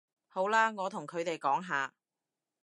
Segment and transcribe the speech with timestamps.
[0.29, 1.93] 好啦，我同佢哋講吓